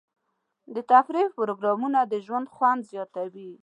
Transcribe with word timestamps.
د 0.75 0.77
تفریح 0.91 1.27
پروګرامونه 1.37 1.99
د 2.05 2.13
ژوند 2.25 2.47
خوند 2.55 2.81
زیاتوي. 2.91 3.51